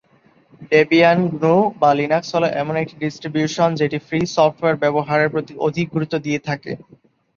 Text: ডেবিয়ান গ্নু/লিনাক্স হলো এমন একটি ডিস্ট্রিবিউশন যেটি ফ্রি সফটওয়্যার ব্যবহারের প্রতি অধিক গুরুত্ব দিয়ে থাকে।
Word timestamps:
ডেবিয়ান 0.71 1.19
গ্নু/লিনাক্স 1.33 2.29
হলো 2.35 2.47
এমন 2.61 2.75
একটি 2.77 2.95
ডিস্ট্রিবিউশন 3.01 3.69
যেটি 3.79 3.97
ফ্রি 4.07 4.19
সফটওয়্যার 4.35 4.81
ব্যবহারের 4.83 5.31
প্রতি 5.33 5.53
অধিক 5.67 5.87
গুরুত্ব 5.95 6.15
দিয়ে 6.25 6.39
থাকে। 6.47 6.71